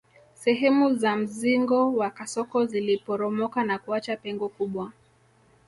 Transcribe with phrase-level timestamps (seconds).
[0.33, 4.91] Sehemu za mzingo wa kasoko ziliporomoka na kuacha pengo kubwa